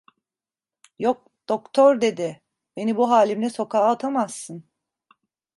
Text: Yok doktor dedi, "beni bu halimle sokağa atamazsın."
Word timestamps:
Yok 0.99 1.31
doktor 1.49 2.01
dedi, 2.01 2.41
"beni 2.77 2.97
bu 2.97 3.09
halimle 3.09 3.49
sokağa 3.49 3.85
atamazsın." 3.87 4.63